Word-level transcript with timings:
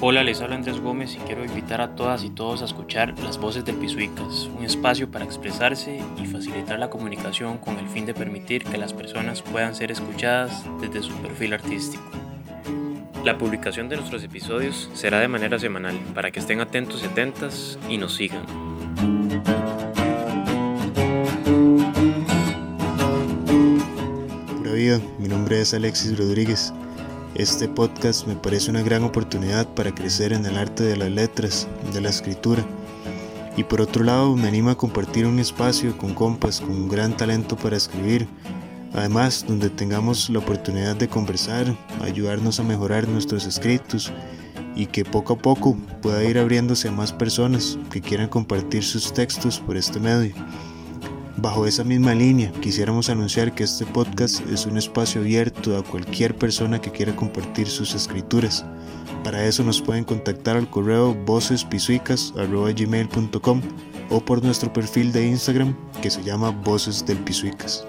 Hola, 0.00 0.22
les 0.22 0.42
habla 0.42 0.56
Andrés 0.56 0.80
Gómez 0.80 1.14
y 1.14 1.18
quiero 1.18 1.44
invitar 1.44 1.80
a 1.80 1.96
todas 1.96 2.24
y 2.24 2.30
todos 2.30 2.60
a 2.60 2.66
escuchar 2.66 3.18
Las 3.20 3.38
Voces 3.38 3.64
del 3.64 3.76
Pisuicas, 3.76 4.50
un 4.54 4.64
espacio 4.64 5.10
para 5.10 5.24
expresarse 5.24 5.98
y 6.22 6.26
facilitar 6.26 6.78
la 6.78 6.90
comunicación 6.90 7.56
con 7.56 7.78
el 7.78 7.88
fin 7.88 8.04
de 8.04 8.12
permitir 8.12 8.64
que 8.64 8.76
las 8.76 8.92
personas 8.92 9.40
puedan 9.40 9.74
ser 9.74 9.90
escuchadas 9.90 10.62
desde 10.80 11.02
su 11.02 11.14
perfil 11.22 11.54
artístico. 11.54 12.04
La 13.24 13.38
publicación 13.38 13.88
de 13.88 13.96
nuestros 13.96 14.22
episodios 14.22 14.90
será 14.92 15.20
de 15.20 15.28
manera 15.28 15.58
semanal 15.58 15.98
para 16.14 16.30
que 16.30 16.40
estén 16.40 16.60
atentos 16.60 17.02
y 17.02 17.06
atentas 17.06 17.78
y 17.88 17.96
nos 17.96 18.14
sigan. 18.14 18.73
Alexis 25.72 26.18
Rodríguez 26.18 26.74
este 27.34 27.66
podcast 27.66 28.28
me 28.28 28.36
parece 28.36 28.70
una 28.70 28.82
gran 28.82 29.02
oportunidad 29.02 29.66
para 29.74 29.92
crecer 29.92 30.32
en 30.32 30.46
el 30.46 30.56
arte 30.56 30.84
de 30.84 30.96
las 30.96 31.10
letras, 31.10 31.66
de 31.92 32.00
la 32.00 32.10
escritura. 32.10 32.64
Y 33.56 33.64
por 33.64 33.80
otro 33.80 34.04
lado, 34.04 34.36
me 34.36 34.46
anima 34.46 34.72
a 34.72 34.76
compartir 34.76 35.26
un 35.26 35.40
espacio 35.40 35.98
con 35.98 36.14
compas 36.14 36.60
con 36.60 36.70
un 36.70 36.88
gran 36.88 37.16
talento 37.16 37.56
para 37.56 37.76
escribir. 37.76 38.28
Además, 38.92 39.44
donde 39.48 39.68
tengamos 39.68 40.30
la 40.30 40.38
oportunidad 40.38 40.94
de 40.94 41.08
conversar, 41.08 41.76
ayudarnos 42.02 42.60
a 42.60 42.62
mejorar 42.62 43.08
nuestros 43.08 43.46
escritos 43.46 44.12
y 44.76 44.86
que 44.86 45.04
poco 45.04 45.32
a 45.32 45.38
poco 45.38 45.76
pueda 46.02 46.22
ir 46.22 46.38
abriéndose 46.38 46.86
a 46.86 46.92
más 46.92 47.12
personas 47.12 47.80
que 47.90 48.00
quieran 48.00 48.28
compartir 48.28 48.84
sus 48.84 49.12
textos 49.12 49.58
por 49.58 49.76
este 49.76 49.98
medio. 49.98 50.34
Bajo 51.44 51.66
esa 51.66 51.84
misma 51.84 52.14
línea, 52.14 52.50
quisiéramos 52.62 53.10
anunciar 53.10 53.54
que 53.54 53.64
este 53.64 53.84
podcast 53.84 54.40
es 54.48 54.64
un 54.64 54.78
espacio 54.78 55.20
abierto 55.20 55.76
a 55.76 55.84
cualquier 55.84 56.34
persona 56.34 56.80
que 56.80 56.90
quiera 56.90 57.14
compartir 57.14 57.66
sus 57.66 57.94
escrituras. 57.94 58.64
Para 59.22 59.44
eso 59.44 59.62
nos 59.62 59.82
pueden 59.82 60.04
contactar 60.04 60.56
al 60.56 60.70
correo 60.70 61.14
vocespisuicas.gmail.com 61.26 63.60
o 64.08 64.20
por 64.20 64.42
nuestro 64.42 64.72
perfil 64.72 65.12
de 65.12 65.26
Instagram 65.26 65.76
que 66.00 66.10
se 66.10 66.22
llama 66.22 66.48
Voces 66.48 67.04
del 67.04 67.18
Pisuicas. 67.18 67.86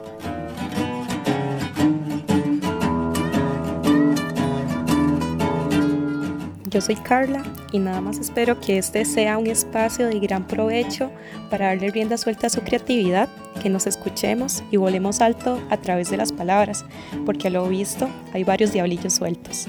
Yo 6.75 6.81
soy 6.81 6.97
Carla 6.97 7.41
y 7.71 7.79
nada 7.79 8.01
más 8.01 8.17
espero 8.17 8.59
que 8.59 8.77
este 8.77 9.05
sea 9.05 9.37
un 9.37 9.47
espacio 9.47 10.07
de 10.07 10.19
gran 10.19 10.45
provecho 10.45 11.09
para 11.49 11.67
darle 11.67 11.89
rienda 11.89 12.17
suelta 12.17 12.47
a 12.47 12.49
su 12.49 12.63
creatividad, 12.63 13.29
que 13.63 13.69
nos 13.69 13.87
escuchemos 13.87 14.61
y 14.71 14.75
volemos 14.75 15.21
alto 15.21 15.57
a 15.69 15.77
través 15.77 16.09
de 16.09 16.17
las 16.17 16.33
palabras, 16.33 16.83
porque 17.25 17.47
a 17.47 17.51
lo 17.51 17.65
visto 17.69 18.09
hay 18.33 18.43
varios 18.43 18.73
diablillos 18.73 19.13
sueltos. 19.13 19.67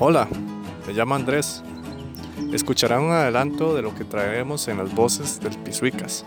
Hola, 0.00 0.26
me 0.88 0.92
llamo 0.92 1.14
Andrés. 1.14 1.62
Escucharán 2.52 3.02
un 3.02 3.12
adelanto 3.12 3.76
de 3.76 3.82
lo 3.82 3.94
que 3.94 4.02
traemos 4.02 4.66
en 4.66 4.78
las 4.78 4.92
voces 4.92 5.38
del 5.38 5.56
Pisuicas 5.58 6.24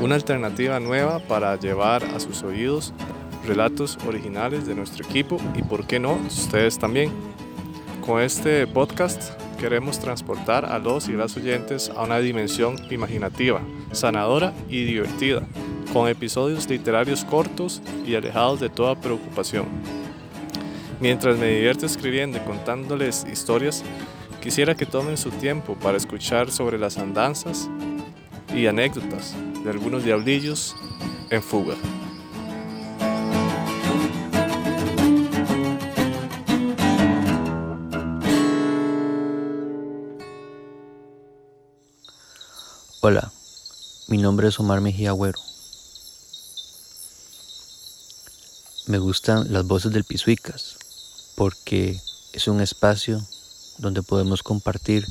una 0.00 0.14
alternativa 0.14 0.78
nueva 0.78 1.18
para 1.18 1.56
llevar 1.56 2.04
a 2.04 2.20
sus 2.20 2.42
oídos 2.42 2.92
relatos 3.46 3.98
originales 4.06 4.66
de 4.66 4.74
nuestro 4.74 5.04
equipo 5.04 5.38
y, 5.56 5.62
por 5.62 5.86
qué 5.86 5.98
no, 5.98 6.14
ustedes 6.26 6.78
también. 6.78 7.10
Con 8.04 8.20
este 8.20 8.66
podcast 8.66 9.32
queremos 9.58 9.98
transportar 9.98 10.64
a 10.64 10.78
los 10.78 11.08
y 11.08 11.12
las 11.12 11.36
oyentes 11.36 11.90
a 11.90 12.04
una 12.04 12.20
dimensión 12.20 12.76
imaginativa, 12.90 13.60
sanadora 13.92 14.52
y 14.68 14.84
divertida, 14.84 15.42
con 15.92 16.08
episodios 16.08 16.68
literarios 16.68 17.24
cortos 17.24 17.82
y 18.06 18.14
alejados 18.14 18.60
de 18.60 18.68
toda 18.68 18.94
preocupación. 18.94 19.66
Mientras 21.00 21.38
me 21.38 21.48
divierto 21.48 21.86
escribiendo 21.86 22.38
y 22.38 22.40
contándoles 22.40 23.26
historias, 23.30 23.82
quisiera 24.40 24.74
que 24.74 24.86
tomen 24.86 25.16
su 25.16 25.30
tiempo 25.30 25.74
para 25.74 25.96
escuchar 25.96 26.50
sobre 26.50 26.78
las 26.78 26.98
andanzas 26.98 27.68
y 28.54 28.66
anécdotas 28.66 29.34
de 29.62 29.70
algunos 29.70 30.04
diablillos 30.04 30.74
en 31.30 31.42
fuga. 31.42 31.74
Hola, 43.00 43.32
mi 44.08 44.18
nombre 44.18 44.48
es 44.48 44.58
Omar 44.60 44.80
Mejía 44.80 45.10
Agüero. 45.10 45.38
Me 48.86 48.98
gustan 48.98 49.52
las 49.52 49.66
voces 49.66 49.92
del 49.92 50.04
Pisuicas 50.04 50.76
porque 51.36 52.00
es 52.32 52.48
un 52.48 52.60
espacio 52.60 53.24
donde 53.78 54.02
podemos 54.02 54.42
compartir 54.42 55.06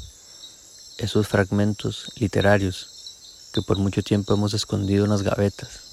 esos 0.97 1.27
fragmentos 1.27 2.11
literarios 2.17 2.96
que 3.57 3.63
por 3.63 3.79
mucho 3.79 4.03
tiempo 4.03 4.35
hemos 4.35 4.53
escondido 4.53 5.05
en 5.05 5.09
las 5.09 5.23
gavetas. 5.23 5.86